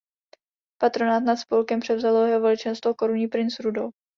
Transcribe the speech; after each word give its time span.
Patronát 0.77 1.23
nad 1.23 1.35
spolkem 1.35 1.79
převzalo 1.79 2.25
Jeho 2.25 2.41
Veličenstvo 2.41 2.93
korunní 2.93 3.27
princ 3.27 3.59
Rudolf. 3.59 3.93